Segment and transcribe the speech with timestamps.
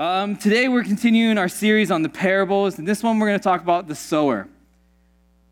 [0.00, 3.42] Um, today we're continuing our series on the parables, and this one we're going to
[3.42, 4.46] talk about the sower.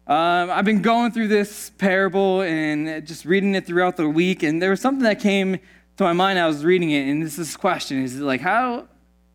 [0.07, 4.62] Um, I've been going through this parable and just reading it throughout the week, and
[4.62, 5.59] there was something that came
[5.96, 6.38] to my mind.
[6.38, 8.87] I was reading it, and this is question: Is like how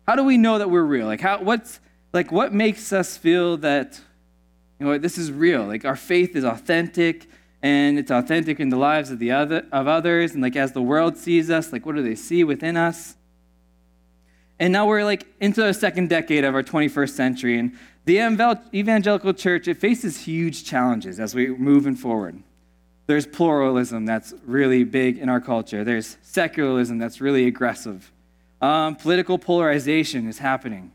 [0.08, 1.08] how do we know that we're real?
[1.08, 1.78] Like how what's
[2.14, 4.00] like what makes us feel that
[4.80, 5.66] you know this is real?
[5.66, 7.28] Like our faith is authentic,
[7.60, 10.80] and it's authentic in the lives of the other of others, and like as the
[10.80, 13.16] world sees us, like what do they see within us?
[14.62, 18.20] And now we're like into the second decade of our 21st century, and the
[18.72, 22.40] evangelical church it faces huge challenges as we're moving forward.
[23.08, 25.82] There's pluralism that's really big in our culture.
[25.82, 28.12] There's secularism that's really aggressive.
[28.60, 30.92] Um, political polarization is happening.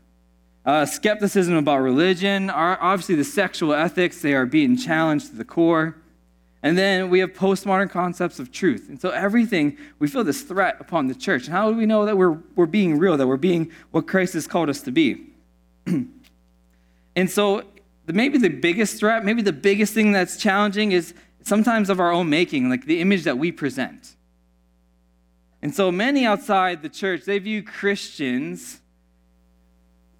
[0.64, 5.94] Uh, skepticism about religion, obviously the sexual ethics, they are being challenged to the core.
[6.62, 8.88] And then we have postmodern concepts of truth.
[8.88, 11.44] And so everything, we feel this threat upon the church.
[11.44, 14.34] And how do we know that we're, we're being real, that we're being what Christ
[14.34, 15.26] has called us to be?
[17.16, 17.62] and so
[18.06, 22.28] maybe the biggest threat, maybe the biggest thing that's challenging is sometimes of our own
[22.28, 24.16] making, like the image that we present.
[25.62, 28.80] And so many outside the church, they view Christians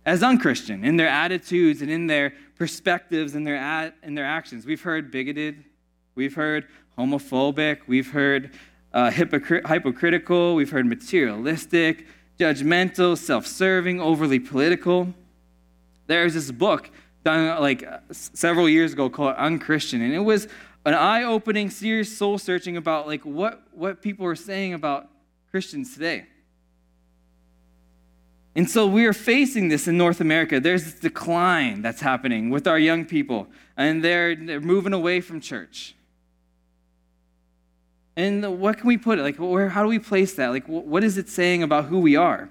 [0.07, 4.65] as unchristian in their attitudes and in their perspectives and their, ad, and their actions.
[4.65, 5.65] We've heard bigoted
[6.19, 6.67] We've heard
[6.99, 8.51] homophobic, we've heard
[8.93, 12.09] uh, hypocr- hypocritical, we've heard materialistic,
[12.41, 15.15] judgmental, self serving, overly political.
[16.09, 16.91] There's this book
[17.23, 20.49] done like several years ago called Unchristian, and it was
[20.85, 25.07] an eye opening, serious soul searching about like what, what people are saying about
[25.53, 26.27] Christians today.
[28.57, 30.59] And so we are facing this in North America.
[30.59, 35.41] There's this decline that's happening with our young people, and they're, they're moving away from
[35.41, 35.95] church.
[38.19, 39.23] And what can we put it?
[39.23, 40.49] Like, where, how do we place that?
[40.49, 42.49] Like, what is it saying about who we are?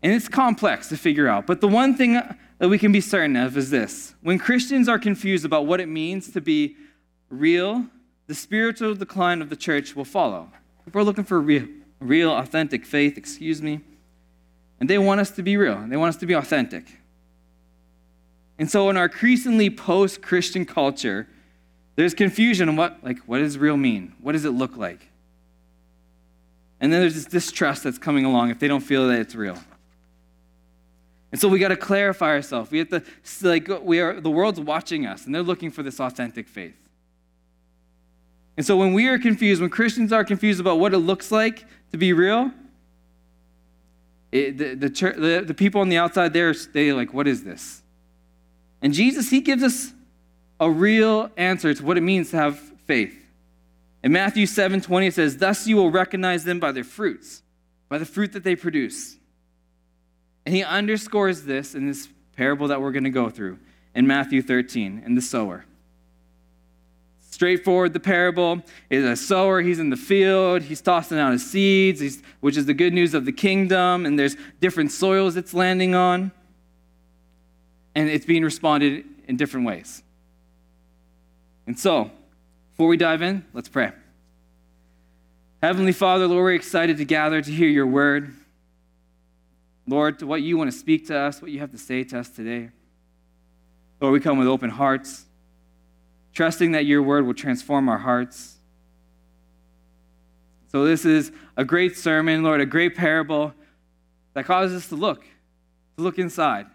[0.00, 1.44] And it's complex to figure out.
[1.44, 5.00] But the one thing that we can be certain of is this when Christians are
[5.00, 6.76] confused about what it means to be
[7.30, 7.86] real,
[8.28, 10.48] the spiritual decline of the church will follow.
[10.84, 11.66] People are looking for real,
[11.98, 13.80] real, authentic faith, excuse me.
[14.78, 16.84] And they want us to be real, they want us to be authentic.
[18.56, 21.26] And so, in our increasingly post Christian culture,
[21.96, 24.14] there's confusion on what, like, what does real mean?
[24.20, 25.08] What does it look like?
[26.80, 29.58] And then there's this distrust that's coming along if they don't feel that it's real.
[31.30, 32.70] And so we got to clarify ourselves.
[32.70, 33.02] We have to,
[33.42, 36.76] like, we are, the world's watching us and they're looking for this authentic faith.
[38.56, 41.64] And so when we are confused, when Christians are confused about what it looks like
[41.90, 42.50] to be real,
[44.30, 47.82] it, the, the, the, the people on the outside there, they like, what is this?
[48.82, 49.92] And Jesus, he gives us
[50.62, 52.56] a real answer to what it means to have
[52.86, 53.18] faith.
[54.04, 57.42] In Matthew 7 20, it says, Thus you will recognize them by their fruits,
[57.88, 59.16] by the fruit that they produce.
[60.46, 63.58] And he underscores this in this parable that we're going to go through
[63.92, 65.64] in Matthew 13 in the sower.
[67.30, 69.62] Straightforward, the parable is a sower.
[69.62, 70.62] He's in the field.
[70.62, 74.06] He's tossing out his seeds, which is the good news of the kingdom.
[74.06, 76.30] And there's different soils it's landing on.
[77.96, 80.04] And it's being responded in different ways.
[81.66, 82.10] And so,
[82.72, 83.92] before we dive in, let's pray.
[85.62, 88.34] Heavenly Father, Lord, we're excited to gather to hear your word.
[89.86, 92.18] Lord, to what you want to speak to us, what you have to say to
[92.18, 92.70] us today.
[94.00, 95.26] Lord, we come with open hearts,
[96.34, 98.56] trusting that your word will transform our hearts.
[100.72, 103.54] So, this is a great sermon, Lord, a great parable
[104.34, 105.22] that causes us to look,
[105.96, 106.66] to look inside,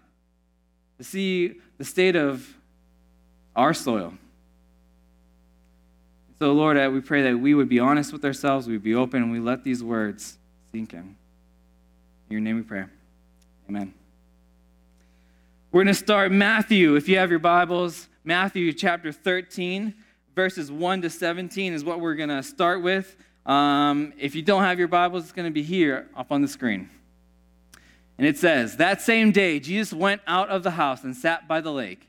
[0.96, 2.56] to see the state of
[3.54, 4.14] our soil
[6.38, 9.22] so, Lord, we pray that we would be honest with ourselves, we would be open,
[9.22, 10.38] and we let these words
[10.70, 11.00] sink in.
[11.00, 11.16] In
[12.30, 12.84] your name we pray.
[13.68, 13.92] Amen.
[15.72, 16.94] We're going to start Matthew.
[16.94, 19.94] If you have your Bibles, Matthew chapter 13,
[20.34, 23.16] verses 1 to 17 is what we're going to start with.
[23.44, 26.48] Um, if you don't have your Bibles, it's going to be here up on the
[26.48, 26.88] screen.
[28.16, 31.60] And it says, That same day, Jesus went out of the house and sat by
[31.60, 32.08] the lake.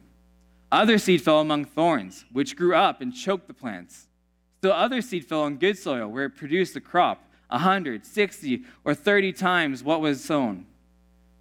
[0.71, 4.07] Other seed fell among thorns, which grew up and choked the plants.
[4.59, 8.63] Still, other seed fell on good soil, where it produced a crop, a hundred, sixty,
[8.85, 10.65] or thirty times what was sown.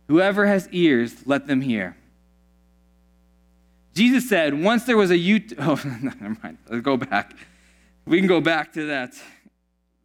[0.08, 1.96] Whoever has ears, let them hear.
[3.94, 5.56] Jesus said, once there was a YouTube.
[5.58, 6.58] Oh, never mind.
[6.68, 7.36] Let's go back.
[8.06, 9.14] We can go back to that.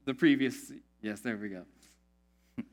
[0.05, 0.71] The previous.
[1.01, 1.63] Yes, there we go.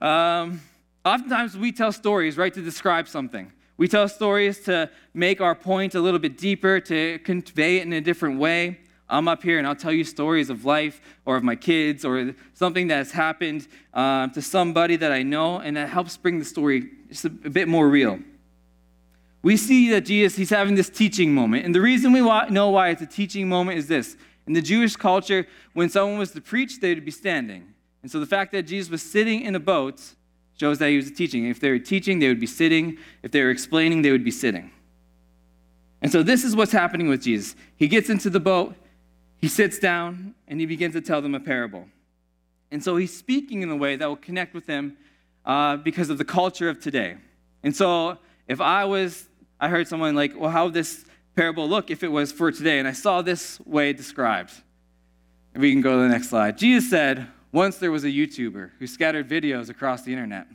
[0.00, 0.60] Um,
[1.04, 3.50] oftentimes we tell stories, right, to describe something.
[3.78, 7.92] We tell stories to make our point a little bit deeper, to convey it in
[7.92, 8.80] a different way.
[9.08, 12.34] I'm up here and I'll tell you stories of life or of my kids or
[12.54, 16.44] something that has happened uh, to somebody that I know, and that helps bring the
[16.44, 18.18] story just a, a bit more real.
[19.42, 21.64] We see that Jesus, he's having this teaching moment.
[21.64, 24.16] And the reason we know why it's a teaching moment is this.
[24.48, 27.74] In the Jewish culture, when someone was to preach, they would be standing.
[28.02, 30.02] And so the fact that Jesus was sitting in a boat
[30.60, 31.46] he was teaching.
[31.46, 32.98] If they were teaching, they would be sitting.
[33.22, 34.70] If they were explaining, they would be sitting.
[36.00, 37.56] And so this is what's happening with Jesus.
[37.76, 38.74] He gets into the boat,
[39.36, 41.86] he sits down, and he begins to tell them a parable.
[42.70, 44.96] And so he's speaking in a way that will connect with them
[45.44, 47.16] uh, because of the culture of today.
[47.62, 49.28] And so if I was,
[49.58, 52.78] I heard someone like, well, how would this parable look if it was for today?
[52.78, 54.52] And I saw this way described.
[55.54, 56.58] we can go to the next slide.
[56.58, 57.26] Jesus said,
[57.58, 60.46] once there was a YouTuber who scattered videos across the internet.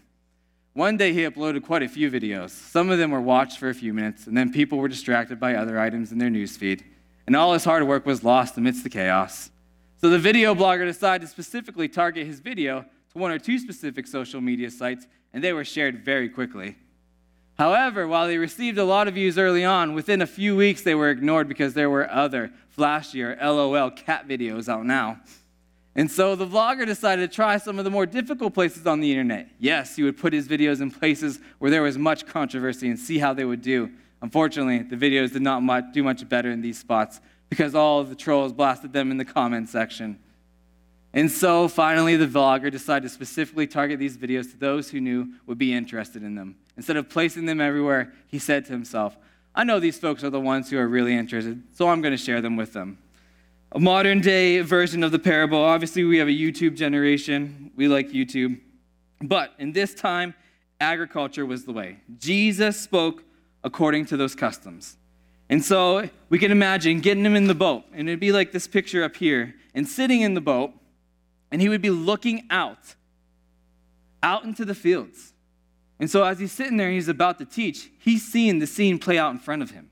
[0.71, 2.51] One day he uploaded quite a few videos.
[2.51, 5.55] Some of them were watched for a few minutes, and then people were distracted by
[5.55, 6.81] other items in their newsfeed,
[7.27, 9.51] and all his hard work was lost amidst the chaos.
[9.99, 14.07] So the video blogger decided to specifically target his video to one or two specific
[14.07, 16.77] social media sites, and they were shared very quickly.
[17.55, 20.95] However, while they received a lot of views early on, within a few weeks they
[20.95, 25.19] were ignored because there were other flashier LOL cat videos out now.
[25.95, 29.11] And so the vlogger decided to try some of the more difficult places on the
[29.11, 29.49] internet.
[29.59, 33.19] Yes, he would put his videos in places where there was much controversy and see
[33.19, 33.91] how they would do.
[34.21, 38.09] Unfortunately, the videos did not much, do much better in these spots because all of
[38.09, 40.17] the trolls blasted them in the comment section.
[41.13, 45.33] And so finally, the vlogger decided to specifically target these videos to those who knew
[45.45, 46.55] would be interested in them.
[46.75, 49.15] Instead of placing them everywhere, he said to himself,
[49.53, 52.17] I know these folks are the ones who are really interested, so I'm going to
[52.17, 52.97] share them with them
[53.73, 55.57] a modern day version of the parable.
[55.57, 57.71] Obviously, we have a YouTube generation.
[57.75, 58.59] We like YouTube.
[59.19, 60.35] But in this time,
[60.79, 61.97] agriculture was the way.
[62.19, 63.23] Jesus spoke
[63.63, 64.97] according to those customs.
[65.49, 68.67] And so we can imagine getting him in the boat, and it'd be like this
[68.67, 70.71] picture up here, and sitting in the boat,
[71.51, 72.95] and he would be looking out,
[74.21, 75.33] out into the fields.
[75.99, 78.99] And so as he's sitting there and he's about to teach, he's seeing the scene
[78.99, 79.89] play out in front of him.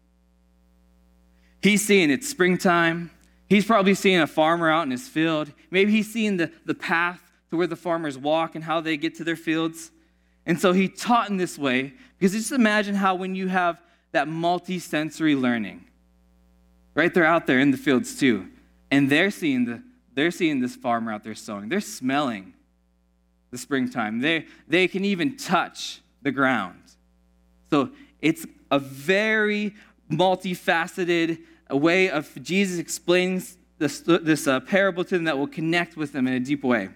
[1.61, 3.11] He's seeing it's springtime,
[3.51, 5.51] He's probably seeing a farmer out in his field.
[5.71, 7.19] Maybe he's seeing the, the path
[7.49, 9.91] to where the farmers walk and how they get to their fields.
[10.45, 13.81] And so he taught in this way because just imagine how when you have
[14.13, 15.83] that multi-sensory learning,
[16.95, 17.13] right?
[17.13, 18.47] They're out there in the fields too,
[18.89, 19.83] and they're seeing the
[20.13, 21.67] they're seeing this farmer out there sowing.
[21.67, 22.53] They're smelling
[23.49, 24.21] the springtime.
[24.21, 26.79] They they can even touch the ground.
[27.69, 27.89] So
[28.21, 29.75] it's a very
[30.09, 31.39] multifaceted
[31.71, 33.41] a way of Jesus explaining
[33.79, 36.89] this, this uh, parable to them that will connect with them in a deep way.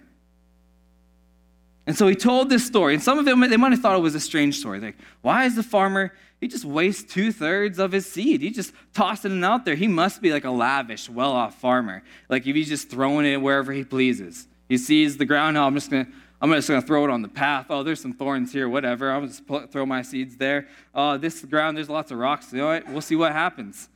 [1.86, 4.02] And so he told this story, and some of them they might have thought it
[4.02, 4.80] was a strange story.
[4.80, 8.42] Like, why is the farmer he just wastes two thirds of his seed?
[8.42, 9.76] He just tossing it out there.
[9.76, 12.02] He must be like a lavish, well-off farmer.
[12.28, 14.48] Like if he's just throwing it wherever he pleases.
[14.68, 15.56] He sees the ground.
[15.56, 16.08] Oh, I'm just gonna
[16.40, 17.66] I'm just gonna throw it on the path.
[17.70, 18.68] Oh, there's some thorns here.
[18.68, 19.12] Whatever.
[19.12, 20.66] I'll just throw my seeds there.
[20.92, 21.76] Oh, this ground.
[21.76, 22.52] There's lots of rocks.
[22.52, 22.88] You know what?
[22.88, 23.88] We'll see what happens.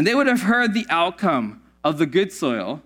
[0.00, 2.80] And they would have heard the outcome of the good soil,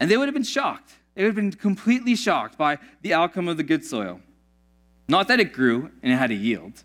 [0.00, 0.94] and they would have been shocked.
[1.14, 4.20] They would have been completely shocked by the outcome of the good soil.
[5.06, 6.82] Not that it grew and it had a yield,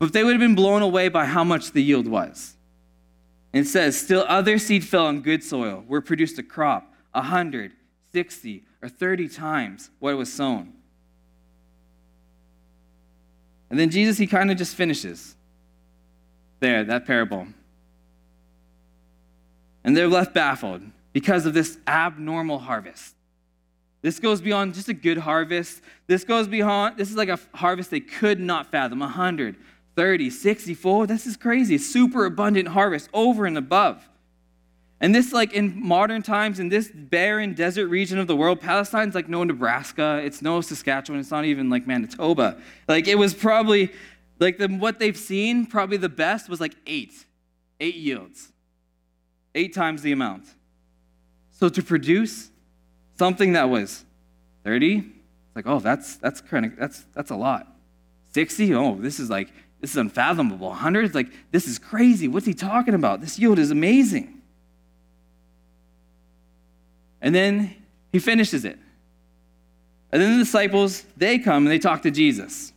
[0.00, 2.56] but they would have been blown away by how much the yield was.
[3.52, 7.22] And it says, Still other seed fell on good soil, where produced a crop a
[7.22, 7.74] hundred,
[8.12, 10.72] sixty, or 30 times what was sown.
[13.70, 15.36] And then Jesus, he kind of just finishes
[16.60, 17.46] there, that parable.
[19.82, 23.14] And they're left baffled because of this abnormal harvest.
[24.02, 25.82] This goes beyond just a good harvest.
[26.06, 29.56] This goes beyond, this is like a harvest they could not fathom 100,
[29.96, 31.06] 30, 64.
[31.06, 31.76] This is crazy.
[31.76, 34.06] Super abundant harvest over and above.
[35.02, 39.14] And this, like in modern times, in this barren desert region of the world, Palestine's
[39.14, 42.60] like no Nebraska, it's no Saskatchewan, it's not even like Manitoba.
[42.86, 43.92] Like it was probably
[44.40, 47.12] like the, what they've seen, probably the best was like eight,
[47.78, 48.50] eight yields,
[49.54, 50.46] eight times the amount.
[51.50, 52.50] So to produce
[53.18, 54.04] something that was
[54.64, 55.06] 30, it's
[55.54, 57.66] like, oh, that's that's that's that's a lot.
[58.32, 60.68] 60, oh, this is like this is unfathomable.
[60.68, 62.26] 100, like this is crazy.
[62.26, 63.20] What's he talking about?
[63.20, 64.40] This yield is amazing.
[67.20, 67.74] And then
[68.10, 68.78] he finishes it.
[70.12, 72.72] And then the disciples, they come and they talk to Jesus.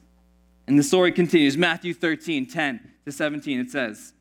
[0.67, 1.57] And the story continues.
[1.57, 4.13] Matthew 13, 10 to 17, it says,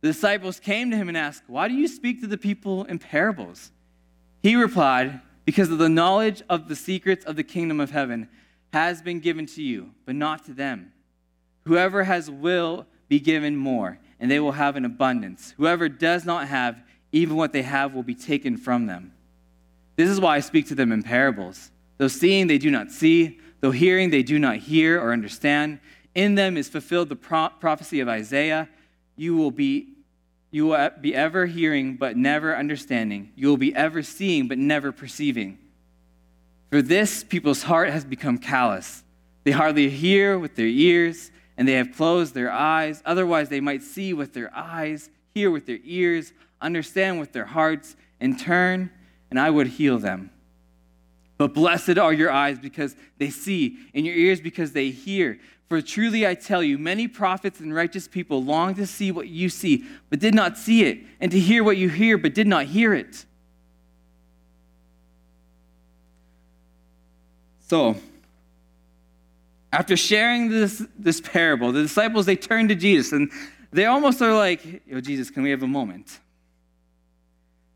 [0.00, 2.98] The disciples came to him and asked, Why do you speak to the people in
[2.98, 3.72] parables?
[4.42, 8.28] He replied, Because of the knowledge of the secrets of the kingdom of heaven
[8.72, 10.92] has been given to you, but not to them.
[11.64, 15.54] Whoever has will be given more, and they will have an abundance.
[15.56, 16.82] Whoever does not have,
[17.12, 19.12] even what they have will be taken from them.
[19.96, 21.70] This is why I speak to them in parables.
[21.98, 25.80] Though seeing, they do not see, though hearing, they do not hear or understand.
[26.14, 28.68] In them is fulfilled the pro- prophecy of Isaiah.
[29.16, 29.88] You will be
[30.50, 33.32] you will be ever hearing but never understanding.
[33.36, 35.58] You will be ever seeing but never perceiving.
[36.70, 39.04] For this people's heart has become callous.
[39.44, 43.02] They hardly hear with their ears, and they have closed their eyes.
[43.04, 47.94] Otherwise, they might see with their eyes, hear with their ears, understand with their hearts,
[48.20, 48.90] and turn,
[49.30, 50.30] and I would heal them.
[51.38, 55.38] But blessed are your eyes because they see, and your ears because they hear.
[55.68, 59.48] For truly I tell you, many prophets and righteous people long to see what you
[59.48, 62.66] see, but did not see it, and to hear what you hear, but did not
[62.66, 63.26] hear it.
[67.68, 67.96] So,
[69.72, 73.30] after sharing this, this parable, the disciples, they turn to Jesus, and
[73.72, 76.20] they almost are like, Yo, Jesus, can we have a moment?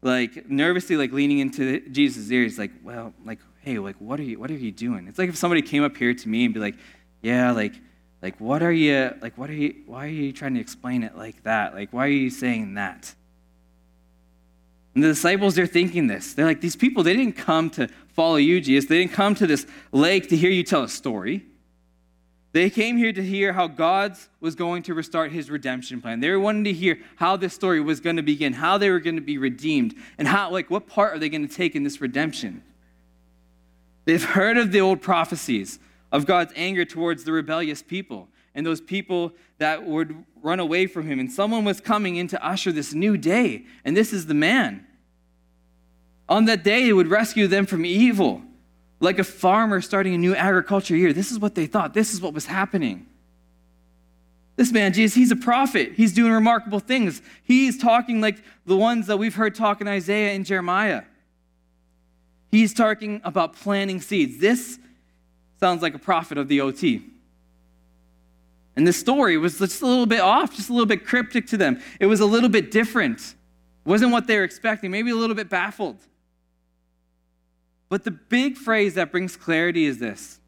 [0.01, 4.39] Like, nervously, like, leaning into Jesus' ears, like, well, like, hey, like, what are you,
[4.39, 5.07] what are you doing?
[5.07, 6.77] It's like if somebody came up here to me and be like,
[7.23, 7.75] yeah, like,
[8.23, 11.17] like, what are you, like, what are you, why are you trying to explain it
[11.17, 11.75] like that?
[11.75, 13.15] Like, why are you saying that?
[14.95, 16.35] And the disciples, they're thinking this.
[16.35, 18.89] They're like, these people, they didn't come to follow you, Jesus.
[18.89, 21.47] They didn't come to this lake to hear you tell a story.
[22.53, 26.19] They came here to hear how God was going to restart his redemption plan.
[26.19, 28.99] They were wanting to hear how this story was going to begin, how they were
[28.99, 31.85] going to be redeemed, and how, like, what part are they going to take in
[31.85, 32.65] this redemption?
[34.05, 35.79] They've heard of the old prophecies
[36.13, 41.07] of God's anger towards the rebellious people and those people that would run away from
[41.07, 41.21] him.
[41.21, 44.87] And someone was coming in to usher this new day, and this is the man.
[46.29, 48.43] On that day, he would rescue them from evil.
[49.01, 51.13] Like a farmer starting a new agriculture year.
[51.13, 51.95] This is what they thought.
[51.95, 53.07] This is what was happening.
[54.57, 55.93] This man, Jesus, he's a prophet.
[55.97, 57.23] He's doing remarkable things.
[57.43, 61.05] He's talking like the ones that we've heard talk in Isaiah and Jeremiah.
[62.51, 64.39] He's talking about planting seeds.
[64.39, 64.79] This
[65.59, 67.03] sounds like a prophet of the OT.
[68.77, 71.57] And this story was just a little bit off, just a little bit cryptic to
[71.57, 71.81] them.
[72.01, 73.19] It was a little bit different.
[73.21, 75.99] It wasn't what they were expecting, maybe a little bit baffled.
[77.89, 80.39] But the big phrase that brings clarity is this.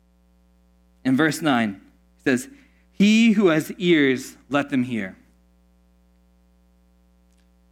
[1.04, 2.49] In verse 9, it says,
[2.92, 5.16] He who has ears, let them hear.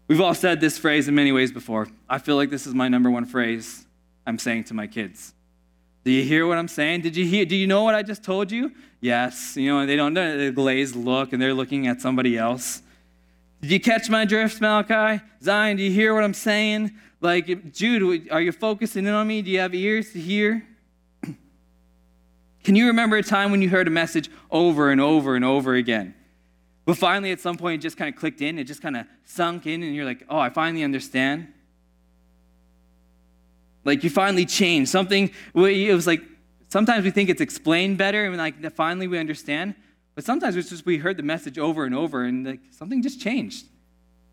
[0.08, 1.86] We've all said this phrase in many ways before.
[2.08, 3.86] I feel like this is my number one phrase
[4.26, 5.34] I'm saying to my kids.
[6.04, 7.02] Do you hear what I'm saying?
[7.02, 7.44] Did you hear?
[7.44, 8.72] Do you know what I just told you?
[9.00, 9.56] Yes.
[9.56, 12.82] You know, they don't know the glazed look and they're looking at somebody else.
[13.60, 15.22] Did you catch my drift, Malachi?
[15.42, 16.92] Zion, do you hear what I'm saying?
[17.20, 19.42] Like, Jude, are you focusing in on me?
[19.42, 20.66] Do you have ears to hear?
[22.64, 25.74] Can you remember a time when you heard a message over and over and over
[25.74, 26.14] again?
[26.86, 29.06] But finally, at some point, it just kind of clicked in, it just kind of
[29.24, 31.48] sunk in, and you're like, oh, I finally understand.
[33.84, 34.90] Like, you finally changed.
[34.90, 36.22] Something, it was like,
[36.68, 39.74] sometimes we think it's explained better, and like, finally we understand.
[40.14, 43.20] But sometimes it's just we heard the message over and over, and like, something just
[43.20, 43.66] changed.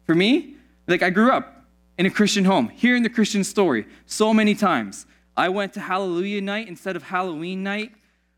[0.05, 0.55] For me,
[0.87, 1.65] like, I grew up
[1.97, 5.05] in a Christian home, hearing the Christian story so many times.
[5.35, 7.91] I went to Hallelujah night instead of Halloween night.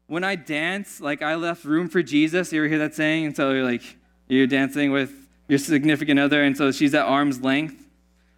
[0.07, 2.51] When I dance, like I left room for Jesus.
[2.51, 3.25] You ever hear that saying?
[3.25, 3.83] And so you're like,
[4.27, 5.11] you're dancing with
[5.47, 7.88] your significant other, and so she's at arm's length.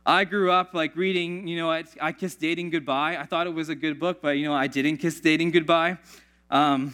[0.05, 3.17] I grew up like reading, you know, I, Kissed Dating Goodbye.
[3.17, 5.97] I thought it was a good book, but, you know, I didn't kiss dating goodbye.
[6.49, 6.93] Um,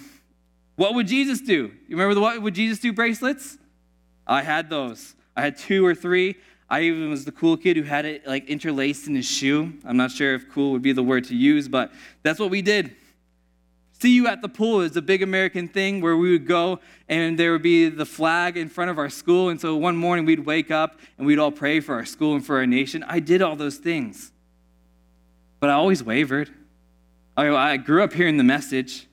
[0.76, 1.72] what would Jesus do?
[1.88, 3.58] You remember the What Would Jesus Do bracelets?
[4.28, 5.16] I had those.
[5.36, 6.36] I had two or three.
[6.70, 9.74] I even was the cool kid who had it like interlaced in his shoe.
[9.86, 12.62] I'm not sure if cool would be the word to use, but that's what we
[12.62, 12.96] did.
[14.00, 17.38] See you at the pole is a big American thing where we would go and
[17.38, 19.50] there would be the flag in front of our school.
[19.50, 22.46] And so one morning we'd wake up and we'd all pray for our school and
[22.46, 23.04] for our nation.
[23.08, 24.32] I did all those things,
[25.60, 26.51] but I always wavered.
[27.36, 29.06] I, grew up hearing the message,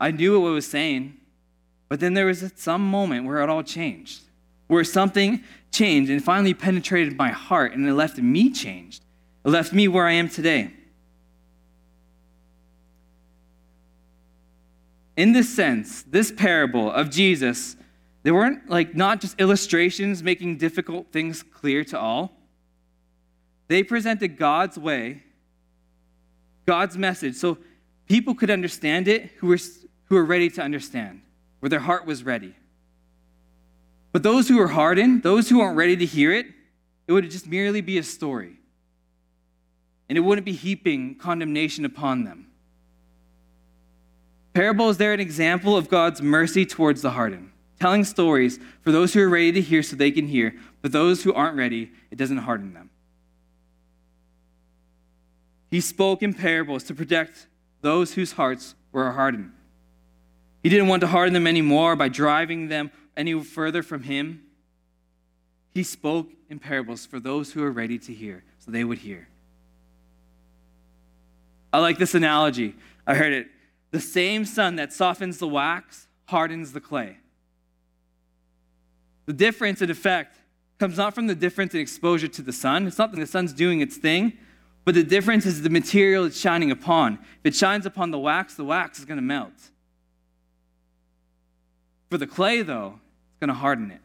[0.00, 1.18] I knew what it was saying,
[1.90, 4.22] but then there was some moment where it all changed
[4.70, 9.04] where something changed and finally penetrated my heart and it left me changed.
[9.44, 10.70] It left me where I am today.
[15.20, 17.76] In this sense, this parable of Jesus,
[18.22, 22.32] they weren't like not just illustrations making difficult things clear to all.
[23.68, 25.22] They presented God's way,
[26.66, 27.34] God's message.
[27.36, 27.58] So
[28.10, 29.58] People could understand it who were,
[30.06, 31.22] who were ready to understand,
[31.60, 32.56] where their heart was ready.
[34.10, 36.46] But those who were hardened, those who weren't ready to hear it,
[37.06, 38.56] it would just merely be a story.
[40.08, 42.49] And it wouldn't be heaping condemnation upon them.
[44.52, 49.14] Parable is there an example of God's mercy towards the hardened, telling stories for those
[49.14, 52.16] who are ready to hear so they can hear, but those who aren't ready, it
[52.16, 52.90] doesn't harden them.
[55.70, 57.46] He spoke in parables to protect
[57.80, 59.52] those whose hearts were hardened.
[60.62, 64.42] He didn't want to harden them anymore by driving them any further from him.
[65.72, 69.28] He spoke in parables for those who are ready to hear, so they would hear.
[71.72, 72.74] I like this analogy.
[73.06, 73.46] I heard it.
[73.90, 77.18] The same sun that softens the wax hardens the clay.
[79.26, 80.38] The difference in effect
[80.78, 82.86] comes not from the difference in exposure to the sun.
[82.86, 84.32] It's not that the sun's doing its thing,
[84.84, 87.14] but the difference is the material it's shining upon.
[87.14, 89.52] If it shines upon the wax, the wax is going to melt.
[92.10, 92.98] For the clay, though,
[93.30, 94.00] it's going to harden it.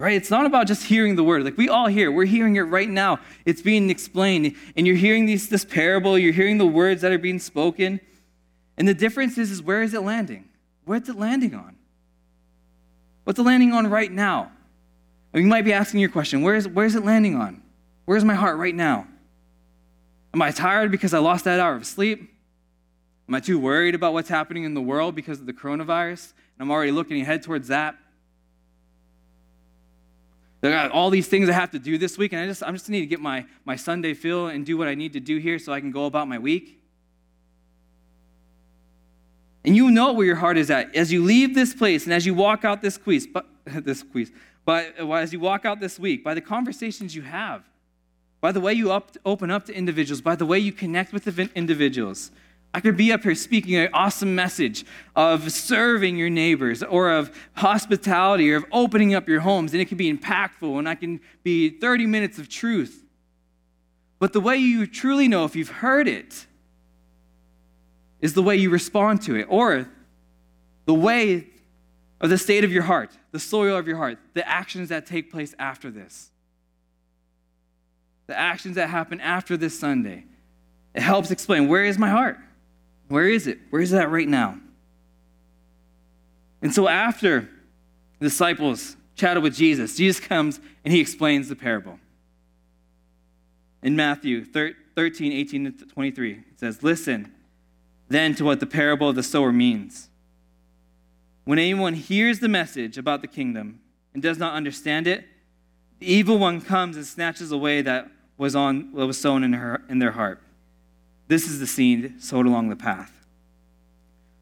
[0.00, 0.14] Right?
[0.14, 1.44] It's not about just hearing the word.
[1.44, 3.20] Like we all hear, we're hearing it right now.
[3.44, 7.18] It's being explained, and you're hearing these, this parable, you're hearing the words that are
[7.18, 8.00] being spoken.
[8.78, 10.48] And the difference is, is where is it landing?
[10.86, 11.76] Where's it landing on?
[13.24, 14.52] What's it landing on right now?
[15.34, 17.62] you might be asking your question, where is, where is it landing on?
[18.06, 19.06] Where's my heart right now?
[20.32, 22.34] Am I tired because I lost that hour of sleep?
[23.28, 26.32] Am I too worried about what's happening in the world because of the coronavirus?
[26.58, 27.96] And I'm already looking ahead towards that.
[30.62, 32.70] I got all these things I have to do this week, and I just, I
[32.70, 35.38] just need to get my, my Sunday feel and do what I need to do
[35.38, 36.80] here so I can go about my week.
[39.64, 40.94] And you know where your heart is at.
[40.94, 44.32] As you leave this place and as you walk out this quiz, but, this quiz,
[44.64, 47.64] but as you walk out this week, by the conversations you have,
[48.40, 51.26] by the way you up, open up to individuals, by the way you connect with
[51.54, 52.30] individuals.
[52.72, 54.84] I could be up here speaking an awesome message
[55.16, 59.86] of serving your neighbors or of hospitality or of opening up your homes, and it
[59.86, 63.04] can be impactful, and I can be 30 minutes of truth.
[64.18, 66.46] But the way you truly know if you've heard it
[68.20, 69.88] is the way you respond to it, or
[70.84, 71.48] the way
[72.20, 75.30] of the state of your heart, the soil of your heart, the actions that take
[75.30, 76.30] place after this
[78.30, 80.24] the actions that happen after this Sunday.
[80.94, 82.38] It helps explain where is my heart?
[83.10, 83.58] Where is it?
[83.70, 84.60] Where is that right now?
[86.62, 87.48] And so after
[88.20, 91.98] the disciples chatted with Jesus, Jesus comes and he explains the parable.
[93.82, 97.32] In Matthew 13, 18 to 23, it says, Listen
[98.08, 100.08] then to what the parable of the sower means.
[101.44, 103.80] When anyone hears the message about the kingdom
[104.14, 105.26] and does not understand it,
[105.98, 109.82] the evil one comes and snatches away that was, on, what was sown in, her,
[109.88, 110.40] in their heart.
[111.30, 113.12] This is the seed sowed along the path.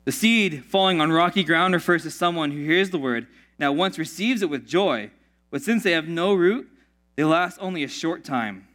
[0.06, 3.26] The seed falling on rocky ground refers to someone who hears the word,
[3.58, 5.10] now once receives it with joy,
[5.50, 6.66] but since they have no root,
[7.14, 8.66] they last only a short time.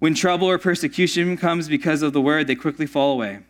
[0.00, 3.44] When trouble or persecution comes because of the word, they quickly fall away.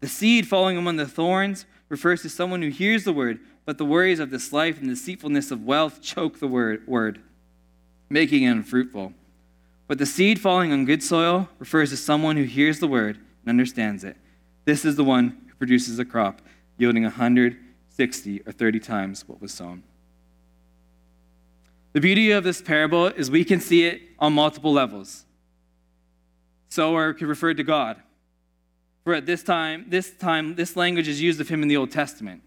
[0.00, 3.84] The seed falling among the thorns refers to someone who hears the word, but the
[3.84, 6.88] worries of this life and the deceitfulness of wealth choke the word.
[6.88, 7.22] word
[8.08, 9.14] making it unfruitful.
[9.90, 13.50] But the seed falling on good soil refers to someone who hears the word and
[13.50, 14.16] understands it.
[14.64, 16.42] This is the one who produces a crop
[16.78, 19.82] yielding 160 or 30 times what was sown.
[21.92, 25.24] The beauty of this parable is we can see it on multiple levels.
[26.68, 28.00] Sower could refer to God.
[29.02, 31.90] For at this time, this time, this language is used of him in the Old
[31.90, 32.42] Testament.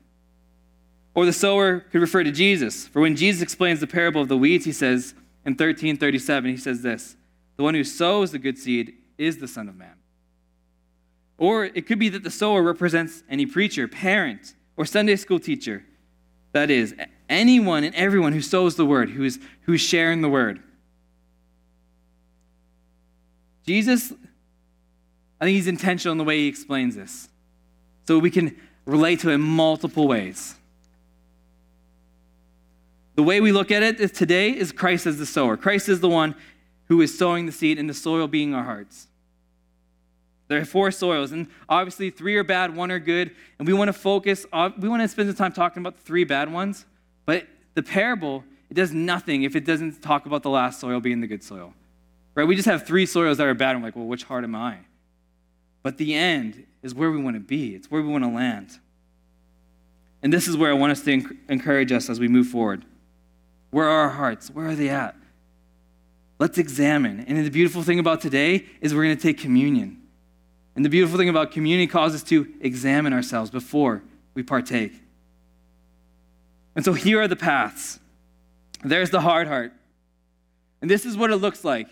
[1.13, 2.87] Or the sower could refer to Jesus.
[2.87, 5.13] For when Jesus explains the parable of the weeds, he says,
[5.45, 7.17] in 1337, he says this
[7.57, 9.95] The one who sows the good seed is the Son of Man.
[11.37, 15.83] Or it could be that the sower represents any preacher, parent, or Sunday school teacher.
[16.51, 16.95] That is,
[17.29, 20.61] anyone and everyone who sows the word, who is, who is sharing the word.
[23.65, 24.13] Jesus,
[25.39, 27.29] I think he's intentional in the way he explains this.
[28.07, 30.55] So we can relate to it in multiple ways.
[33.15, 35.55] The way we look at it today is Christ as the sower.
[35.55, 36.35] Christ is the one
[36.87, 39.07] who is sowing the seed, and the soil being our hearts.
[40.47, 43.87] There are four soils, and obviously three are bad, one are good, and we want
[43.87, 46.85] to focus, uh, we want to spend some time talking about the three bad ones,
[47.25, 51.21] but the parable, it does nothing if it doesn't talk about the last soil being
[51.21, 51.73] the good soil.
[52.35, 52.45] Right?
[52.45, 54.55] We just have three soils that are bad, and we're like, well, which heart am
[54.55, 54.79] I?
[55.81, 58.79] But the end is where we want to be, it's where we want to land.
[60.21, 62.85] And this is where I want us to encourage us as we move forward.
[63.71, 64.49] Where are our hearts?
[64.49, 65.15] Where are they at?
[66.39, 67.21] Let's examine.
[67.27, 70.01] And the beautiful thing about today is we're going to take communion.
[70.75, 74.01] And the beautiful thing about communion causes us to examine ourselves before
[74.33, 74.93] we partake.
[76.75, 77.99] And so here are the paths.
[78.83, 79.73] There's the hard heart.
[80.81, 81.87] And this is what it looks like.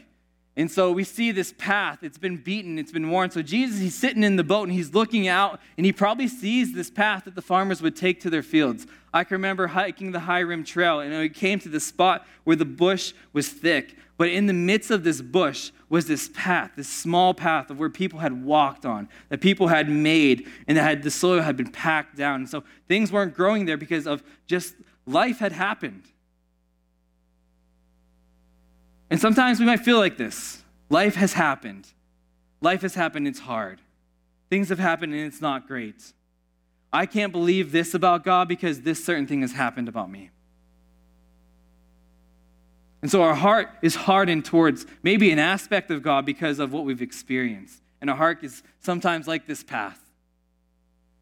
[0.57, 1.99] And so we see this path.
[2.01, 3.31] It's been beaten, it's been worn.
[3.31, 6.73] So Jesus, he's sitting in the boat and he's looking out and he probably sees
[6.73, 8.85] this path that the farmers would take to their fields.
[9.13, 12.57] I can remember hiking the High Rim Trail and we came to the spot where
[12.57, 13.95] the bush was thick.
[14.21, 17.89] But in the midst of this bush was this path, this small path of where
[17.89, 21.71] people had walked on, that people had made, and that had, the soil had been
[21.71, 22.41] packed down.
[22.41, 24.75] And so things weren't growing there because of just
[25.07, 26.03] life had happened.
[29.09, 31.87] And sometimes we might feel like this life has happened.
[32.61, 33.81] Life has happened, it's hard.
[34.51, 36.13] Things have happened, and it's not great.
[36.93, 40.29] I can't believe this about God because this certain thing has happened about me.
[43.01, 46.85] And so our heart is hardened towards maybe an aspect of God because of what
[46.85, 47.81] we've experienced.
[47.99, 49.99] And our heart is sometimes like this path.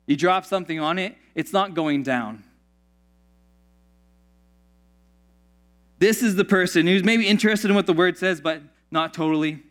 [0.06, 2.44] You drop something on it, it's not going down.
[6.00, 9.62] This is the person who's maybe interested in what the word says, but not totally.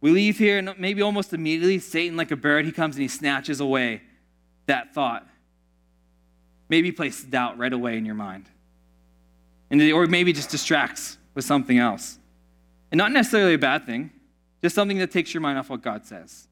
[0.00, 3.08] We leave here, and maybe almost immediately, Satan, like a bird, he comes and he
[3.08, 4.02] snatches away
[4.66, 5.26] that thought.
[6.68, 8.48] Maybe places doubt right away in your mind.
[9.70, 12.18] And, or maybe just distracts with something else.
[12.90, 14.10] And not necessarily a bad thing,
[14.62, 16.48] just something that takes your mind off what God says.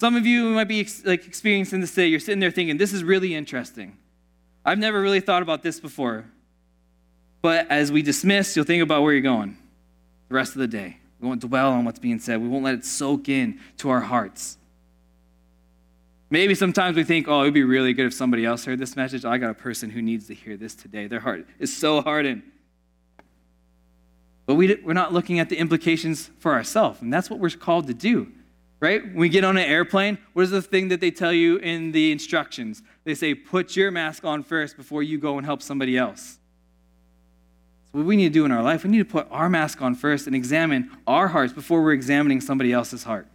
[0.00, 2.06] Some of you might be like experiencing this today.
[2.06, 3.96] You're sitting there thinking, this is really interesting.
[4.64, 6.26] I've never really thought about this before.
[7.42, 9.56] But as we dismiss, you'll think about where you're going
[10.28, 10.96] the rest of the day.
[11.20, 12.40] We won't dwell on what's being said.
[12.40, 14.56] We won't let it soak in to our hearts.
[16.30, 18.96] Maybe sometimes we think, oh, it would be really good if somebody else heard this
[18.96, 19.24] message.
[19.24, 21.08] I got a person who needs to hear this today.
[21.08, 22.42] Their heart is so hardened.
[24.46, 27.88] But we, we're not looking at the implications for ourselves, and that's what we're called
[27.88, 28.32] to do
[28.80, 29.04] right?
[29.04, 31.92] When we get on an airplane, what is the thing that they tell you in
[31.92, 32.82] the instructions?
[33.04, 36.38] They say, put your mask on first before you go and help somebody else.
[37.92, 39.82] So, what we need to do in our life, we need to put our mask
[39.82, 43.26] on first and examine our hearts before we're examining somebody else's heart.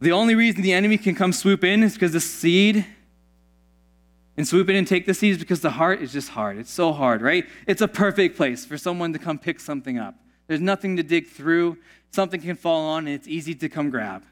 [0.00, 2.84] The only reason the enemy can come swoop in is because the seed
[4.36, 6.58] and swoop in and take the seeds because the heart is just hard.
[6.58, 7.46] It's so hard, right?
[7.66, 10.14] It's a perfect place for someone to come pick something up.
[10.46, 11.78] There's nothing to dig through,
[12.10, 14.22] something can fall on, and it's easy to come grab.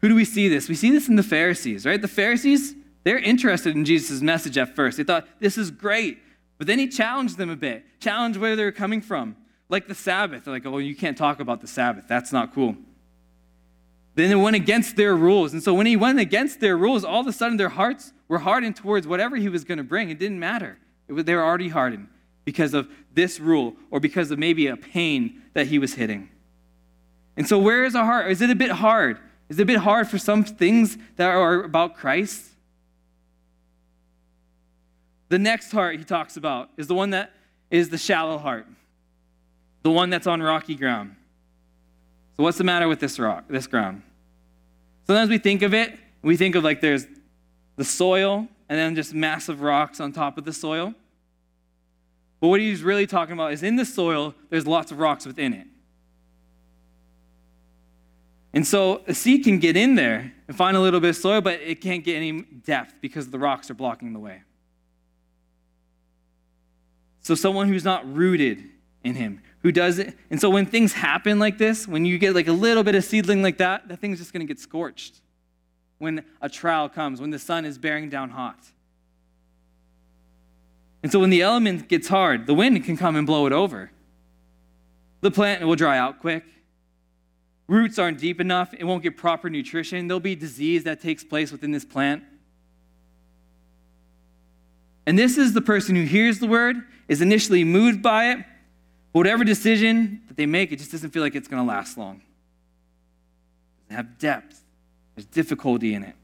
[0.00, 0.68] Who do we see this?
[0.68, 2.00] We see this in the Pharisees, right?
[2.00, 4.96] The Pharisees, they're interested in Jesus' message at first.
[4.96, 6.18] They thought, this is great.
[6.56, 9.36] But then he challenged them a bit, challenged where they were coming from.
[9.68, 10.44] Like the Sabbath.
[10.44, 12.06] They're like, oh, you can't talk about the Sabbath.
[12.08, 12.76] That's not cool.
[14.20, 15.54] Then it went against their rules.
[15.54, 18.40] And so when he went against their rules, all of a sudden their hearts were
[18.40, 20.10] hardened towards whatever he was going to bring.
[20.10, 20.78] It didn't matter.
[21.08, 22.08] It was, they were already hardened
[22.44, 26.28] because of this rule or because of maybe a pain that he was hitting.
[27.34, 28.30] And so, where is our heart?
[28.30, 29.18] Is it a bit hard?
[29.48, 32.44] Is it a bit hard for some things that are about Christ?
[35.30, 37.32] The next heart he talks about is the one that
[37.70, 38.66] is the shallow heart,
[39.82, 41.16] the one that's on rocky ground.
[42.36, 44.02] So what's the matter with this rock, this ground?
[45.10, 47.04] Sometimes we think of it, we think of like there's
[47.74, 50.94] the soil and then just massive rocks on top of the soil.
[52.38, 55.52] But what he's really talking about is in the soil, there's lots of rocks within
[55.52, 55.66] it.
[58.52, 61.40] And so a seed can get in there and find a little bit of soil,
[61.40, 64.42] but it can't get any depth because the rocks are blocking the way.
[67.22, 68.62] So someone who's not rooted
[69.02, 70.16] in him, who does it.
[70.30, 73.04] And so when things happen like this, when you get like a little bit of
[73.04, 75.20] seedling like that, that thing's just going to get scorched.
[75.98, 78.58] When a trial comes, when the sun is bearing down hot.
[81.02, 83.90] And so when the element gets hard, the wind can come and blow it over.
[85.22, 86.44] The plant will dry out quick.
[87.68, 88.74] Roots aren't deep enough.
[88.74, 90.08] It won't get proper nutrition.
[90.08, 92.24] There'll be disease that takes place within this plant.
[95.06, 96.76] And this is the person who hears the word,
[97.08, 98.44] is initially moved by it,
[99.12, 102.16] whatever decision that they make, it just doesn't feel like it's going to last long.
[102.16, 104.62] It doesn't have depth.
[105.14, 106.14] There's difficulty in it.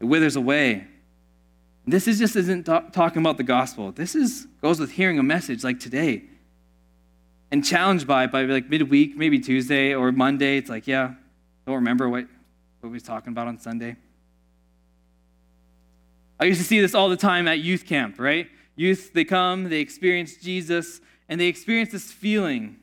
[0.00, 0.86] It withers away.
[1.86, 3.90] This is just isn't talking about the gospel.
[3.92, 6.24] This is goes with hearing a message like today.
[7.50, 10.56] And challenged by by like midweek, maybe Tuesday or Monday.
[10.56, 11.14] It's like, yeah,
[11.66, 12.26] don't remember what,
[12.80, 13.96] what we was talking about on Sunday.
[16.38, 18.48] I used to see this all the time at youth camp, right?
[18.76, 22.76] Youth, they come, they experience Jesus, and they experience this feeling.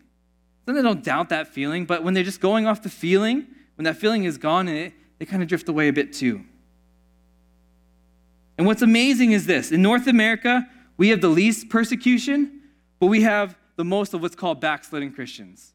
[0.65, 3.83] Then they don't doubt that feeling, but when they're just going off the feeling, when
[3.83, 6.43] that feeling is gone, it, they kind of drift away a bit too.
[8.57, 12.61] And what's amazing is this in North America, we have the least persecution,
[12.99, 15.73] but we have the most of what's called backsliding Christians.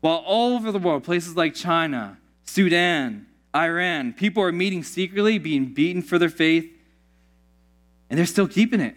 [0.00, 5.74] While all over the world, places like China, Sudan, Iran, people are meeting secretly, being
[5.74, 6.70] beaten for their faith,
[8.08, 8.94] and they're still keeping it.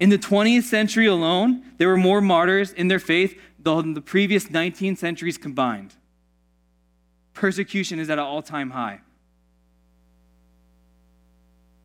[0.00, 4.50] In the 20th century alone, there were more martyrs in their faith than the previous
[4.50, 5.94] 19 centuries combined.
[7.34, 9.00] Persecution is at an all time high.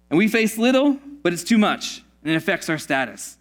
[0.10, 3.38] And we face little, but it's too much, and it affects our status.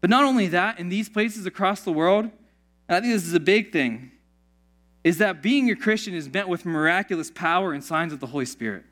[0.00, 3.34] But not only that, in these places across the world, and I think this is
[3.34, 4.12] a big thing,
[5.02, 8.46] is that being a Christian is met with miraculous power and signs of the Holy
[8.46, 8.84] Spirit.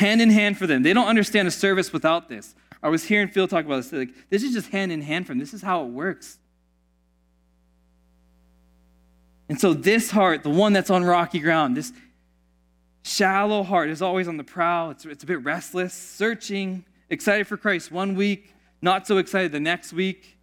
[0.00, 0.82] Hand in hand for them.
[0.82, 2.54] They don't understand a service without this.
[2.82, 3.92] I was hearing Phil talk about this.
[3.92, 5.38] Like, this is just hand in hand for them.
[5.38, 6.38] This is how it works.
[9.50, 11.92] And so, this heart, the one that's on rocky ground, this
[13.02, 14.90] shallow heart is always on the prowl.
[14.90, 19.60] It's, it's a bit restless, searching, excited for Christ one week, not so excited the
[19.60, 20.38] next week.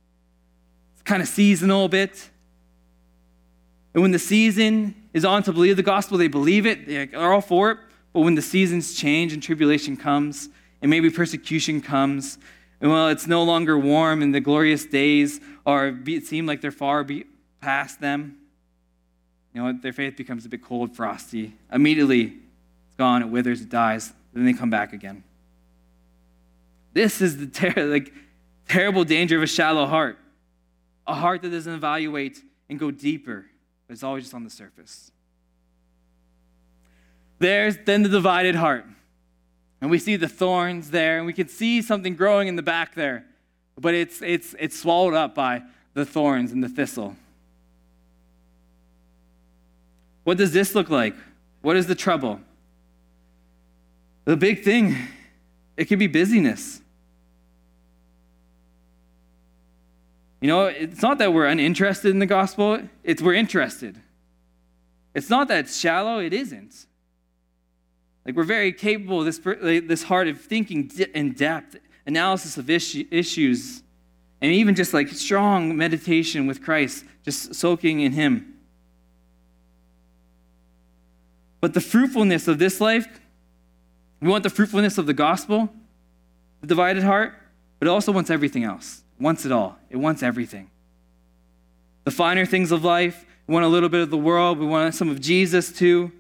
[0.94, 2.30] It's kind of seasonal a bit.
[3.96, 7.42] And when the season is on to believe the gospel, they believe it, they're all
[7.42, 7.78] for it.
[8.18, 10.50] But when the seasons change and tribulation comes,
[10.82, 12.40] and maybe persecution comes,
[12.82, 16.72] and well, it's no longer warm, and the glorious days are it seem like they're
[16.72, 17.06] far
[17.62, 18.40] past them.
[19.54, 21.54] You know, their faith becomes a bit cold, frosty.
[21.72, 22.24] Immediately,
[22.88, 25.24] it's gone, it withers, it dies, then they come back again.
[26.94, 28.12] This is the ter- like,
[28.68, 30.18] terrible danger of a shallow heart.
[31.06, 33.46] A heart that doesn't evaluate and go deeper,
[33.86, 35.12] but it's always just on the surface.
[37.40, 38.86] There's then the divided heart.
[39.80, 42.96] And we see the thorns there, and we can see something growing in the back
[42.96, 43.26] there,
[43.80, 45.62] but it's, it's, it's swallowed up by
[45.94, 47.16] the thorns and the thistle.
[50.24, 51.16] What does this look like?
[51.62, 52.42] What is the trouble?
[54.26, 54.96] The big thing,
[55.78, 56.82] it can be busyness.
[60.42, 64.00] You know, it's not that we're uninterested in the gospel, it's we're interested.
[65.16, 66.88] It's not that it's shallow, it isn't.
[68.28, 73.82] Like we're very capable of this, this heart of thinking in depth, analysis of issues,
[74.42, 78.54] and even just like strong meditation with Christ, just soaking in Him.
[81.62, 83.08] But the fruitfulness of this life
[84.20, 85.70] we want the fruitfulness of the gospel,
[86.62, 87.34] the divided heart,
[87.80, 89.04] but it also wants everything else.
[89.20, 89.78] It wants it all.
[89.90, 90.70] It wants everything.
[92.04, 93.26] The finer things of life.
[93.46, 94.58] We want a little bit of the world.
[94.58, 96.12] We want some of Jesus too.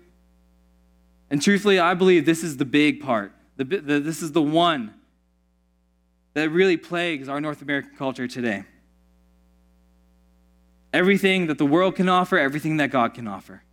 [1.30, 3.34] And truthfully, I believe this is the big part.
[3.58, 4.94] The, the, this is the one
[6.34, 8.64] that really plagues our North American culture today.
[10.94, 13.64] Everything that the world can offer, everything that God can offer.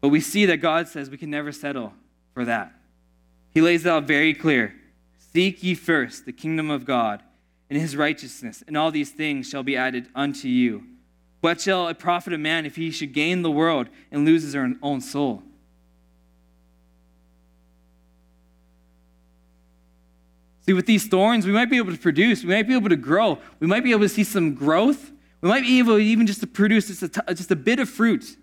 [0.00, 1.92] But we see that God says we can never settle
[2.34, 2.72] for that.
[3.50, 4.74] He lays it out very clear
[5.32, 7.22] Seek ye first the kingdom of God
[7.68, 10.84] and his righteousness, and all these things shall be added unto you.
[11.40, 14.56] What shall it profit a man if he should gain the world and lose his
[14.56, 15.42] own soul?
[20.66, 22.96] See, with these thorns, we might be able to produce, we might be able to
[22.96, 26.40] grow, we might be able to see some growth, we might be able even just
[26.40, 28.36] to produce just a, t- just a bit of fruit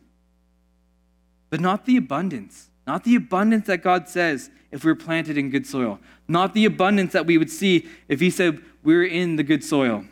[1.55, 2.69] but not the abundance.
[2.85, 5.99] Not the abundance that God says if we're planted in good soil.
[6.27, 10.03] Not the abundance that we would see if He said we're in the good soil.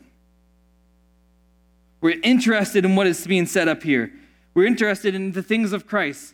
[2.04, 4.12] We're interested in what is being set up here.
[4.54, 6.34] We're interested in the things of Christ.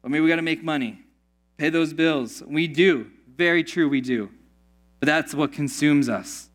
[0.00, 1.02] But maybe we got to make money,
[1.58, 2.42] pay those bills.
[2.46, 3.10] We do.
[3.36, 4.30] Very true, we do.
[4.98, 6.48] But that's what consumes us.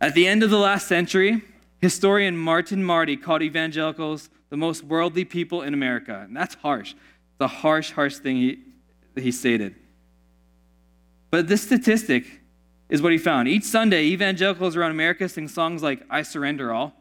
[0.00, 1.42] At the end of the last century,
[1.82, 6.24] Historian Martin Marty called evangelicals the most worldly people in America.
[6.26, 6.94] And that's harsh.
[7.36, 8.58] The harsh, harsh thing he,
[9.20, 9.74] he stated.
[11.30, 12.40] But this statistic
[12.94, 13.48] is what he found.
[13.48, 16.94] Each Sunday, evangelicals around America sing songs like I Surrender All,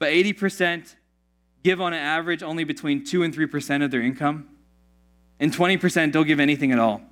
[0.00, 0.96] but 80%
[1.62, 4.48] give on an average only between 2 and 3% of their income,
[5.38, 7.02] and 20% don't give anything at all.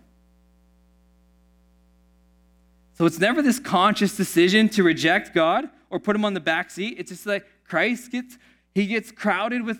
[2.94, 6.68] So it's never this conscious decision to reject God or put him on the back
[6.72, 6.96] seat.
[6.98, 8.38] It's just like Christ gets
[8.74, 9.78] he gets crowded with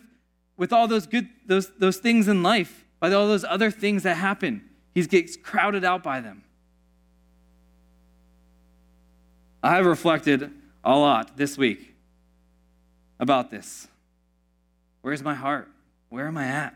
[0.57, 4.17] with all those good those those things in life, by all those other things that
[4.17, 4.71] happen.
[4.95, 6.45] He gets crowded out by them.
[9.63, 10.51] I have reflected
[10.85, 11.95] a lot this week
[13.19, 13.87] about this.
[15.03, 15.69] Where's my heart?
[16.09, 16.75] Where am I at?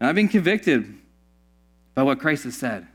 [0.00, 0.94] And I've been convicted
[1.94, 2.86] by what Christ has said.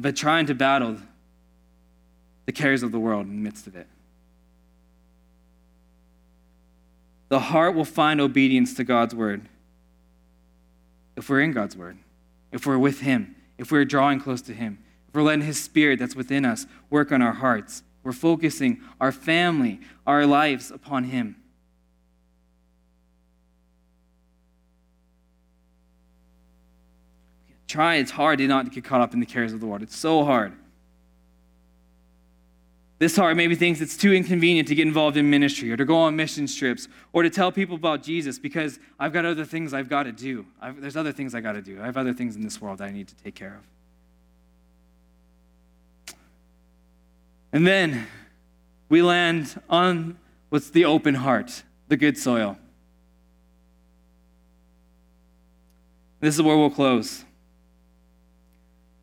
[0.00, 0.96] but trying to battle
[2.46, 3.88] the cares of the world in the midst of it.
[7.30, 9.48] The heart will find obedience to God's word
[11.16, 11.98] if we're in God's word,
[12.52, 15.98] if we're with Him, if we're drawing close to Him, if we're letting His Spirit
[15.98, 21.36] that's within us work on our hearts, we're focusing our family, our lives upon Him.
[27.66, 29.82] Try, it's hard to not get caught up in the cares of the world.
[29.82, 30.54] It's so hard.
[32.98, 35.96] This heart maybe thinks it's too inconvenient to get involved in ministry or to go
[35.96, 39.88] on mission trips or to tell people about Jesus because I've got other things I've
[39.88, 40.44] got to do.
[40.60, 41.80] I've, there's other things I got to do.
[41.80, 43.60] I have other things in this world that I need to take care
[46.08, 46.16] of.
[47.52, 48.06] And then
[48.88, 52.58] we land on what's the open heart, the good soil.
[56.20, 57.24] This is where we'll close.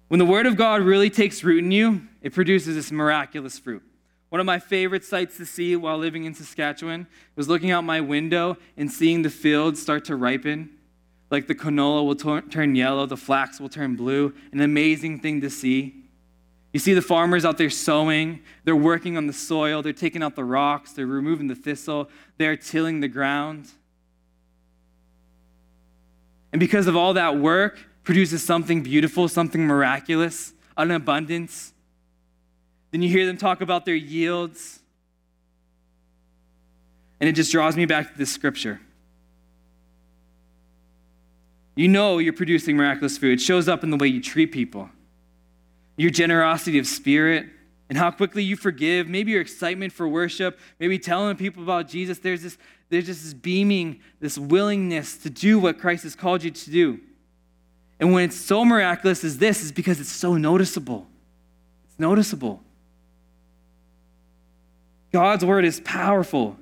[0.08, 3.84] When the Word of God really takes root in you, it produces this miraculous fruit.
[4.30, 8.02] One of my favorite sights to see while living in Saskatchewan was looking out my
[8.02, 10.72] window and seeing the fields start to ripen.
[11.32, 14.34] Like the canola will turn yellow, the flax will turn blue.
[14.52, 16.04] An amazing thing to see.
[16.74, 20.36] You see the farmers out there sowing, they're working on the soil, they're taking out
[20.36, 23.70] the rocks, they're removing the thistle, they're tilling the ground.
[26.52, 31.74] And because of all that work, produces something beautiful, something miraculous, an abundance.
[32.92, 34.80] Then you hear them talk about their yields.
[37.20, 38.80] And it just draws me back to this scripture.
[41.76, 43.34] You know you're producing miraculous food.
[43.34, 44.90] It shows up in the way you treat people,
[45.98, 47.48] your generosity of spirit,
[47.90, 49.08] and how quickly you forgive.
[49.08, 52.20] Maybe your excitement for worship, maybe telling people about Jesus.
[52.20, 52.58] There's this,
[52.90, 57.00] there's just this beaming, this willingness to do what Christ has called you to do.
[58.00, 61.08] And when it's so miraculous as this, is because it's so noticeable.
[61.86, 62.62] It's noticeable.
[65.14, 66.58] God's word is powerful.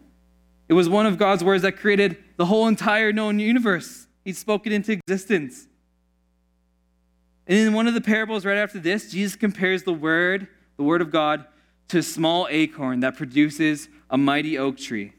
[0.69, 4.07] It was one of God's words that created the whole entire known universe.
[4.23, 5.67] He spoke it into existence.
[7.47, 11.01] And in one of the parables right after this, Jesus compares the word, the word
[11.01, 11.45] of God,
[11.89, 15.13] to a small acorn that produces a mighty oak tree.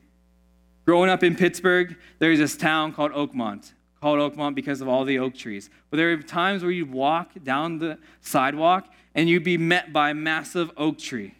[0.87, 3.74] Growing up in Pittsburgh, there's this town called Oakmont
[4.05, 5.71] called Oakmont because of all the oak trees.
[5.89, 10.11] But there are times where you'd walk down the sidewalk and you'd be met by
[10.11, 11.35] a massive oak tree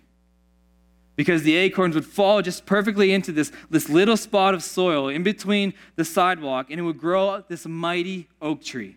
[1.15, 5.23] because the acorns would fall just perfectly into this, this little spot of soil in
[5.23, 8.97] between the sidewalk and it would grow this mighty oak tree.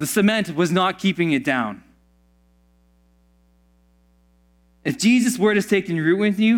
[0.00, 1.82] The cement was not keeping it down.
[4.84, 6.56] If Jesus' word is taking root with you,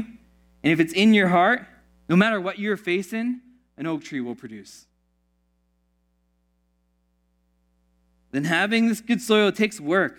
[0.64, 1.64] and if it's in your heart,
[2.08, 3.40] no matter what you're facing,
[3.76, 4.86] an oak tree will produce.
[8.30, 10.18] Then having this good soil takes work.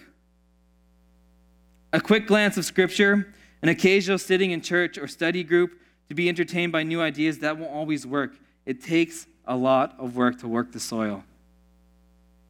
[1.92, 6.30] A quick glance of scripture, an occasional sitting in church or study group to be
[6.30, 8.36] entertained by new ideas, that won't always work.
[8.66, 11.24] It takes a lot of work to work the soil.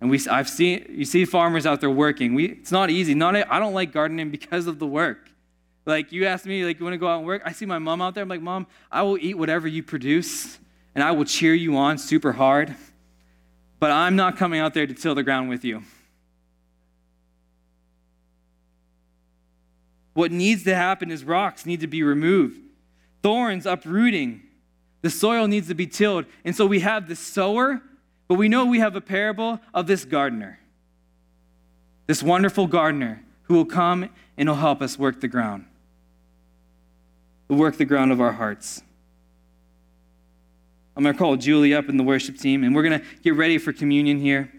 [0.01, 2.35] And we, I've seen, you see farmers out there working.
[2.35, 3.15] We, it's not easy.
[3.15, 5.29] Not, I don't like gardening because of the work.
[5.85, 7.41] Like you ask me, like you want to go out and work.
[7.45, 8.23] I see my mom out there.
[8.23, 10.59] I'm like, Mom, I will eat whatever you produce
[10.95, 12.73] and I will cheer you on super hard,
[13.79, 15.83] but I'm not coming out there to till the ground with you.
[20.13, 22.61] What needs to happen is rocks need to be removed,
[23.21, 24.41] thorns uprooting.
[25.01, 26.25] The soil needs to be tilled.
[26.45, 27.81] And so we have the sower,
[28.27, 30.59] but we know we have a parable of this gardener,
[32.07, 35.65] this wonderful gardener who will come and will help us work the ground,
[37.49, 38.81] work the ground of our hearts.
[40.95, 43.35] I'm going to call Julie up in the worship team, and we're going to get
[43.35, 44.51] ready for communion here.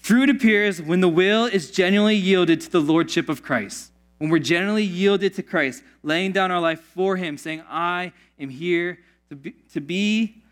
[0.00, 3.92] Fruit appears when the will is genuinely yielded to the lordship of Christ.
[4.18, 8.48] When we're genuinely yielded to Christ, laying down our life for Him, saying, I am
[8.48, 8.98] here
[9.28, 10.42] to be, to be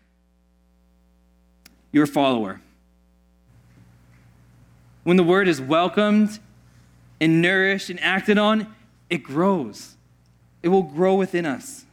[1.91, 2.61] your follower.
[5.03, 6.37] When the word is welcomed
[7.19, 8.75] and nourished and acted on,
[9.09, 9.95] it grows.
[10.61, 11.86] It will grow within us.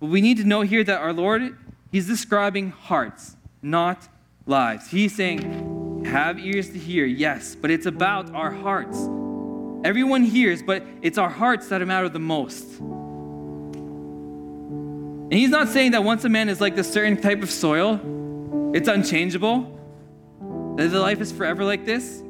[0.00, 1.56] But we need to know here that our Lord,
[1.90, 4.08] He's describing hearts, not
[4.46, 4.90] lives.
[4.90, 8.98] He's saying, have ears to hear, yes, but it's about our hearts.
[9.84, 12.78] Everyone hears, but it's our hearts that matter the most.
[15.30, 18.00] And he's not saying that once a man is like this certain type of soil,
[18.74, 19.78] it's unchangeable,
[20.76, 22.22] that the life is forever like this.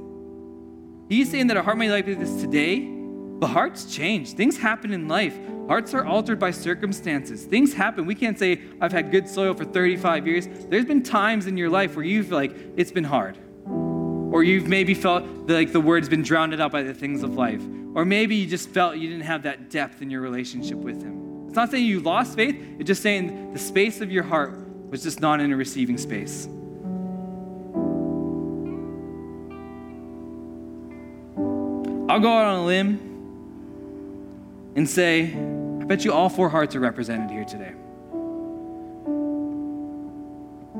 [1.08, 2.97] He's saying that our heart may be like this today,
[3.38, 4.32] But hearts change.
[4.32, 5.38] Things happen in life.
[5.68, 7.44] Hearts are altered by circumstances.
[7.44, 8.04] Things happen.
[8.04, 10.48] We can't say, I've had good soil for 35 years.
[10.68, 13.38] There's been times in your life where you've like, it's been hard.
[13.66, 17.62] Or you've maybe felt like the word's been drowned out by the things of life.
[17.94, 21.46] Or maybe you just felt you didn't have that depth in your relationship with Him.
[21.46, 24.58] It's not saying you lost faith, it's just saying the space of your heart
[24.90, 26.46] was just not in a receiving space.
[32.10, 33.07] I'll go out on a limb
[34.78, 37.72] and say, I bet you all four hearts are represented here today.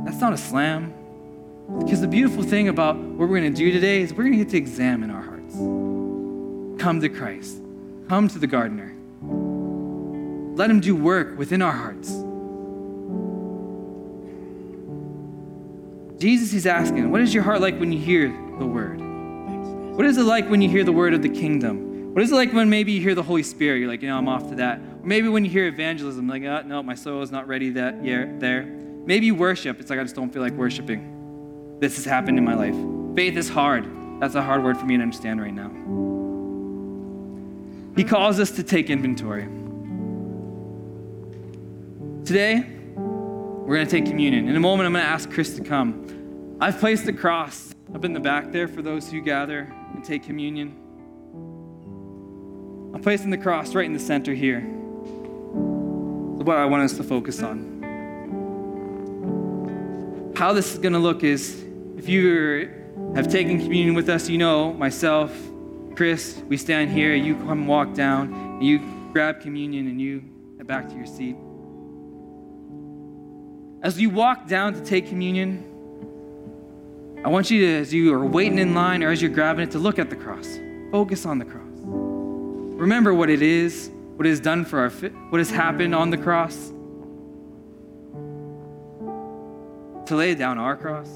[0.04, 0.94] That's not a slam.
[1.80, 4.44] Because the beautiful thing about what we're going to do today is we're going to
[4.44, 5.56] get to examine our hearts.
[6.80, 7.60] Come to Christ,
[8.08, 8.94] come to the gardener.
[10.56, 12.10] Let him do work within our hearts.
[16.22, 18.28] Jesus, he's asking, what is your heart like when you hear
[18.60, 19.00] the word?
[19.96, 21.87] What is it like when you hear the word of the kingdom?
[22.12, 23.78] What is it like when maybe you hear the Holy Spirit?
[23.78, 24.78] You're like, you know, I'm off to that.
[24.78, 28.04] Or maybe when you hear evangelism, like, oh, no, my soul is not ready that
[28.04, 28.64] yet there.
[28.64, 29.78] Maybe worship.
[29.78, 31.78] It's like I just don't feel like worshiping.
[31.80, 32.74] This has happened in my life.
[33.14, 33.88] Faith is hard.
[34.20, 35.70] That's a hard word for me to understand right now.
[37.96, 39.48] He calls us to take inventory.
[42.24, 42.64] Today,
[42.96, 44.48] we're going to take communion.
[44.48, 46.56] In a moment, I'm going to ask Chris to come.
[46.60, 50.24] I've placed the cross up in the back there for those who gather and take
[50.24, 50.77] communion.
[52.94, 54.60] I'm placing the cross right in the center here.
[54.60, 57.76] What I want us to focus on.
[60.36, 61.64] How this is going to look is
[61.96, 62.70] if you
[63.14, 65.36] have taken communion with us, you know myself,
[65.94, 68.80] Chris, we stand here, you come walk down, and you
[69.12, 70.22] grab communion and you
[70.68, 71.34] back to your seat.
[73.82, 75.64] As you walk down to take communion,
[77.24, 79.70] I want you to, as you are waiting in line or as you're grabbing it,
[79.72, 80.58] to look at the cross.
[80.92, 81.67] Focus on the cross.
[82.78, 84.88] Remember what it is, what it has done for our,
[85.30, 86.72] what has happened on the cross.
[90.08, 91.08] To lay down our cross.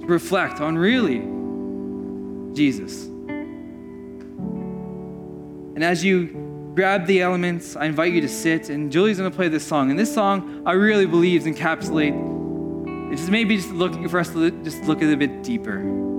[0.00, 1.20] To reflect on really
[2.54, 3.04] Jesus.
[5.74, 6.42] And as you
[6.74, 7.76] grab the elements.
[7.76, 9.90] I invite you to sit, and Julie's going to play this song.
[9.90, 13.12] And this song, I really believe, encapsulate.
[13.12, 16.11] It's maybe just looking for us to just look a bit deeper.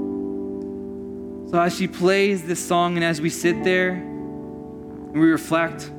[1.53, 5.91] So as she plays this song, and as we sit there and we reflect,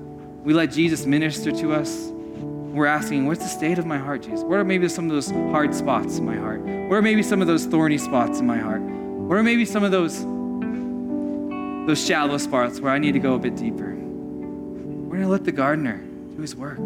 [0.43, 2.09] we let Jesus minister to us.
[2.11, 4.43] We're asking, what's the state of my heart, Jesus?
[4.43, 6.61] What are maybe some of those hard spots in my heart?
[6.61, 8.81] What are maybe some of those thorny spots in my heart?
[8.81, 10.25] What are maybe some of those
[11.87, 13.95] those shallow spots where I need to go a bit deeper?
[13.95, 15.99] We're to let the gardener
[16.35, 16.79] do his work.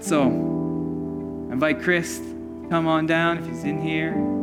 [0.00, 0.26] So,
[1.50, 4.37] invite Chris to come on down if he's in here.